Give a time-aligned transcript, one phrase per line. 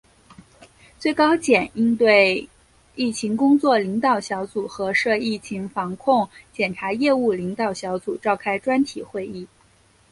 [0.97, 2.49] 最高检应对
[2.95, 9.47] 疫情工作领导小组和涉疫情防控检察业务领导小组召开专题会议